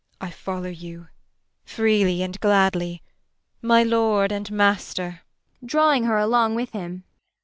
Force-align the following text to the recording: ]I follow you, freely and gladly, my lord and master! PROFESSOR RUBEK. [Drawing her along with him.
]I 0.19 0.31
follow 0.31 0.69
you, 0.71 1.09
freely 1.63 2.23
and 2.23 2.39
gladly, 2.39 3.03
my 3.61 3.83
lord 3.83 4.31
and 4.31 4.49
master! 4.49 5.21
PROFESSOR 5.21 5.57
RUBEK. 5.59 5.67
[Drawing 5.69 6.03
her 6.05 6.17
along 6.17 6.55
with 6.55 6.71
him. 6.71 7.03